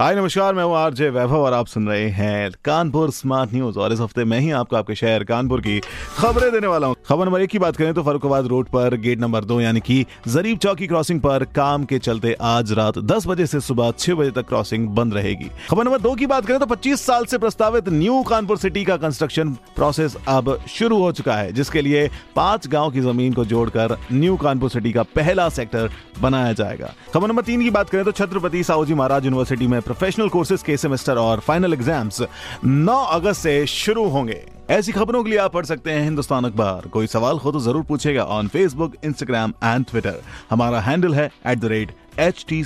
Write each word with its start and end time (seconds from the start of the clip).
हाय, 0.00 0.14
नमस्कार, 0.16 0.54
मैं 0.54 0.64
हूँ 0.64 0.74
आरजे 0.76 1.08
वैभव 1.10 1.36
और 1.36 1.52
आप 1.52 1.66
सुन 1.66 1.88
रहे 1.88 2.08
हैं 2.10 2.50
कानपुर 2.64 3.10
स्मार्ट 3.10 3.52
न्यूज़ 3.54 3.78
और 3.78 3.92
इस 3.92 4.00
हफ़्ते 4.00 4.24
मैं 4.24 4.38
ही 4.40 4.50
आपको 4.50 4.76
आपके 4.76 4.94
शहर 4.94 5.24
कानपुर 5.24 5.60
की 5.60 5.78
खबरें 6.16 6.50
देने 6.52 6.66
वाला 6.66 6.86
हूँ। 6.86 6.96
खबर 7.08 7.26
नंबर 7.26 7.40
एक 7.42 7.50
की 7.50 7.58
बात 7.58 7.76
करें 7.76 7.92
तो 7.94 8.02
फरुखाबाद 8.02 8.46
रोड 8.46 8.68
पर 8.68 8.96
गेट 8.96 9.20
नंबर 9.20 9.44
दो, 9.44 9.60
यानी 9.60 9.80
कि 9.80 10.04
जरीब 10.28 10.58
चौकी 10.58 10.86
क्रॉसिंग 10.86 11.20
पर 11.20 11.44
काम 11.56 11.84
के 11.84 11.98
चलते 11.98 12.32
आज 12.42 12.72
रात 12.72 12.98
10 13.00 13.26
बजे 13.26 13.46
से 13.46 13.60
सुबह 13.60 13.90
6 13.92 14.14
बजे 14.14 14.30
तक 14.30 14.48
क्रॉसिंग 14.48 14.88
बंद 14.88 15.14
रहेगी। 15.14 15.50
खबर 15.70 15.84
नंबर 15.84 16.00
दो 16.00 16.14
की 16.14 16.26
बात 16.26 16.46
करें 16.46 16.58
तो 16.60 16.66
25 16.66 17.00
साल 17.00 17.24
से 17.24 17.38
प्रस्तावित 17.38 17.88
न्यू 17.88 18.22
कानपुर 18.22 18.58
सिटी 18.58 18.84
का 18.84 18.96
कंस्ट्रक्शन 18.96 19.52
प्रोसेस 19.76 20.16
अब 20.28 20.56
शुरू 20.68 20.98
हो 20.98 21.12
चुका 21.12 21.36
है, 21.36 21.52
जिसके 21.52 21.82
लिए 21.82 22.08
पाँच 22.36 22.68
गाँव 22.68 22.90
की 22.90 23.00
ज़मीन 23.00 23.32
को 23.32 23.44
जोड़कर 23.44 23.96
न्यू 24.12 24.36
कानपुर 24.38 24.70
सिटी 24.70 24.92
का 24.92 25.02
पहला 25.14 25.48
सेक्टर 25.50 25.90
बनाया 26.20 26.52
जाएगा। 26.54 26.92
खबर 27.14 27.28
नंबर 27.28 27.42
तीन 27.42 27.62
की 27.62 27.70
बात 27.70 27.90
करें 27.90 28.04
तो 28.04 28.12
छत्रपति 28.12 28.64
साहूजी 28.64 28.94
महाराज 28.94 29.24
यूनिवर्सिटी 29.24 29.66
में 29.66 29.80
प्रोफेशनल 29.90 30.28
कोर्सेज 30.28 30.62
के 30.62 30.76
सेमेस्टर 30.76 31.18
और 31.18 31.40
फाइनल 31.40 31.72
एग्ज़ाम्स 31.72 32.22
9 32.64 33.06
अगस्त 33.12 33.42
से 33.42 33.66
शुरू 33.66 34.08
होंगे। 34.08 34.46
ऐसी 34.70 34.92
खबरों 34.92 35.24
के 35.24 35.30
लिए 35.30 35.38
आप 35.38 35.52
पढ़ 35.52 35.66
सकते 35.66 35.90
हैं 35.90 36.04
हिंदुस्तान 36.04 36.44
अखबार। 36.44 36.88
कोई 36.88 37.06
सवाल 37.06 37.36
हो 37.36 37.52
तो 37.52 37.60
ज़रूर 37.60 37.82
पूछेगा 37.82 38.24
on 38.36 38.48
Facebook 38.48 38.94
Instagram 39.04 39.54
and 39.64 39.84
Twitter 39.84 40.22
हमारा 40.50 40.80
हैंडल 40.80 41.14
है 41.14 41.30
at 41.46 41.58
the 41.58 41.64
rate 41.64 41.92
H 42.18 42.44
T 42.48 42.64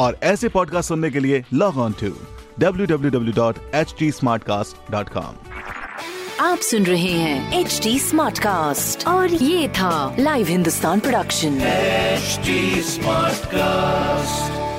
और 0.00 0.18
ऐसे 0.22 0.48
पॉडकास्ट 0.48 0.88
सुनने 0.88 1.10
के 1.10 1.20
लिए 1.20 1.44
लॉग 1.52 1.78
ऑन 1.78 1.94
टू 2.02 2.12
www.htsmartcast.com 2.60 5.34
आप 6.40 6.58
सुन 6.58 6.86
रहे 6.86 7.12
हैं 7.12 7.60
एच 7.60 7.80
डी 7.82 7.98
स्मार्ट 7.98 8.38
कास्ट 8.38 9.08
और 9.08 9.34
ये 9.34 9.68
था 9.68 10.16
live 10.18 10.46
Hindustan 10.46 11.00
production 11.00 11.58
HD 12.22 12.48
Smartcast. 12.88 14.71